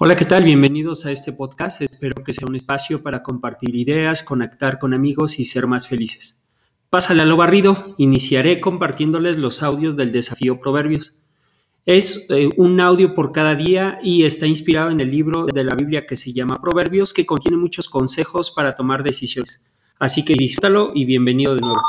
[0.00, 0.44] Hola, ¿qué tal?
[0.44, 1.82] Bienvenidos a este podcast.
[1.82, 6.40] Espero que sea un espacio para compartir ideas, conectar con amigos y ser más felices.
[6.88, 7.96] Pásale a lo barrido.
[7.98, 11.18] Iniciaré compartiéndoles los audios del desafío Proverbios.
[11.84, 15.74] Es eh, un audio por cada día y está inspirado en el libro de la
[15.74, 19.64] Biblia que se llama Proverbios, que contiene muchos consejos para tomar decisiones.
[19.98, 21.80] Así que disfrútalo y bienvenido de nuevo.